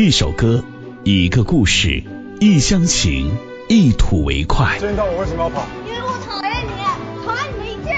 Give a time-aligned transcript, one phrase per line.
[0.00, 0.62] 一首歌，
[1.02, 2.04] 一个故事，
[2.38, 3.36] 一厢情，
[3.68, 4.78] 一吐为快。
[4.78, 5.66] 知道我为什么要跑？
[5.88, 6.70] 因为我讨厌你，
[7.26, 7.90] 讨厌你们一切。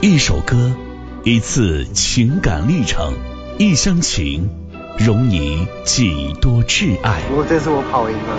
[0.00, 0.74] 一首歌，
[1.22, 3.14] 一次情感历程，
[3.56, 4.50] 一厢情，
[4.98, 7.20] 容你几多挚爱。
[7.30, 8.36] 如果这次我跑赢了，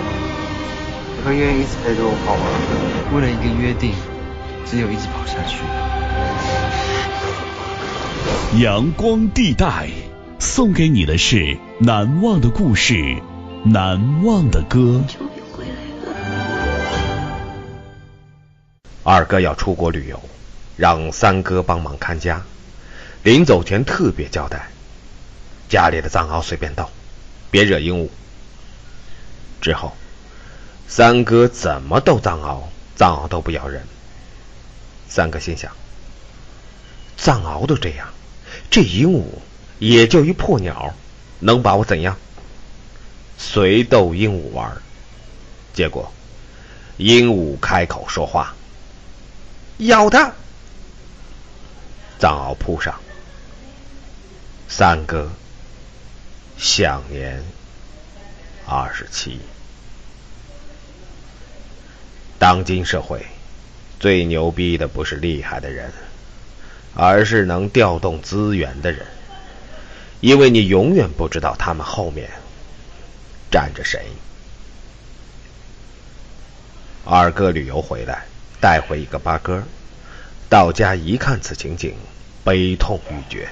[1.16, 2.44] 你会愿意一直陪着我跑吗？
[3.14, 3.94] 为了一个约定，
[4.66, 5.56] 只有一直跑下去。
[8.62, 9.88] 阳光地带
[10.38, 13.22] 送给你的是难忘的故事，
[13.64, 15.02] 难忘的歌。
[19.02, 20.20] 二哥要出国旅游，
[20.76, 22.42] 让三哥帮忙看家。
[23.22, 24.68] 临走前特别交代，
[25.68, 26.90] 家里的藏獒随便逗，
[27.50, 28.08] 别惹鹦鹉。
[29.60, 29.96] 之后，
[30.86, 32.62] 三哥怎么逗藏獒，
[32.96, 33.86] 藏獒都不咬人。
[35.08, 35.72] 三哥心想，
[37.16, 38.08] 藏獒都这样，
[38.70, 39.24] 这鹦鹉
[39.84, 40.94] 也就一破鸟，
[41.40, 42.16] 能把我怎样？
[43.36, 44.74] 随逗鹦鹉玩，
[45.74, 46.10] 结果
[46.96, 48.54] 鹦鹉开口说话。
[49.76, 50.32] 咬他！
[52.18, 52.98] 藏獒扑上，
[54.68, 55.30] 三哥
[56.56, 57.44] 享年
[58.66, 59.38] 二十七。
[62.38, 63.26] 当今社会，
[64.00, 65.92] 最牛逼的不是厉害的人，
[66.94, 69.06] 而是能调动资源的人，
[70.24, 72.30] 因为你永远不知道他们后面
[73.50, 74.06] 站着谁。
[77.04, 78.24] 二哥旅游回来。
[78.58, 79.62] 带回一个八哥，
[80.48, 81.94] 到家一看此情景，
[82.42, 83.46] 悲痛欲绝。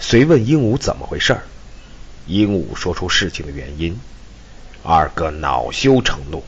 [0.00, 1.42] 遂问鹦鹉怎么回事儿，
[2.26, 4.00] 鹦鹉说出事情的原因。
[4.82, 6.42] 二哥恼羞成怒，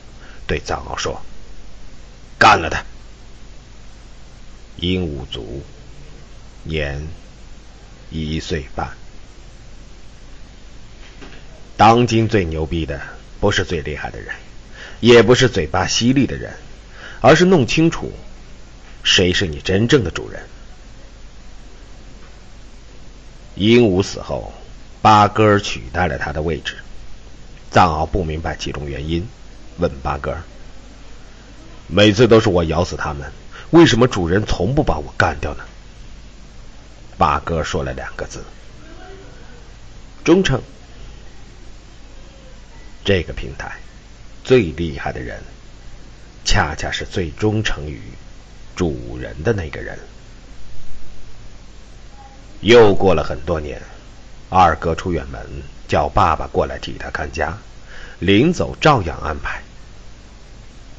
[0.47, 1.21] 对藏獒说
[2.39, 2.83] ：“干了他！”
[4.77, 5.61] 鹦鹉族，
[6.63, 7.07] 年
[8.09, 8.89] 一岁半。
[11.77, 12.99] 当今最牛逼的，
[13.39, 14.35] 不是最厉害的人，
[14.99, 16.51] 也不是嘴巴犀利的人。
[17.19, 18.11] 而是弄清楚，
[19.01, 20.39] 谁是你真正的主人。
[23.55, 24.53] 鹦鹉死后，
[25.01, 26.75] 八哥取代了他的位置。
[27.71, 29.27] 藏獒不明白其中原因，
[29.79, 30.37] 问八哥
[31.89, 33.31] ：“每次都是我咬死他们，
[33.71, 35.63] 为什么主人从不把我干掉呢？”
[37.17, 38.43] 八哥说了两个字
[40.23, 40.61] ：“忠诚。”
[43.07, 43.71] 这个平台，
[44.43, 45.41] 最厉害的人。
[46.43, 48.01] 恰恰是最忠诚于
[48.75, 49.97] 主人的那个人。
[52.59, 53.81] 又过了很多年，
[54.49, 55.39] 二哥出远门，
[55.87, 57.57] 叫爸爸过来替他看家，
[58.19, 59.61] 临走照样安排。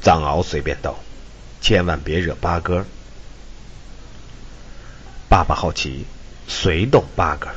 [0.01, 0.97] 藏獒随便逗，
[1.61, 2.87] 千万别惹八哥。
[5.29, 6.07] 爸爸好奇，
[6.47, 7.49] 随动八哥，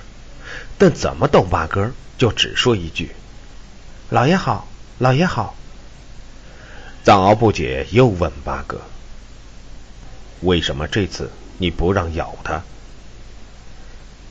[0.77, 3.13] 但怎么动八哥，就只说一句
[4.13, 4.69] ：“老爷好，
[4.99, 5.55] 老爷好。”
[7.03, 8.83] 藏獒不解，又问八哥
[10.43, 12.63] ：“为什么这次你不让咬他？”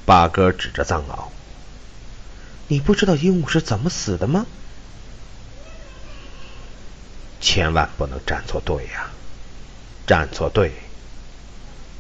[0.06, 1.30] 八哥指着藏獒
[2.70, 4.46] ：“你不知道鹦鹉是怎么死的吗？
[7.40, 9.10] 千万不能站错队呀！
[10.06, 10.74] 站错队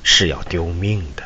[0.03, 1.23] 是要丢命的。”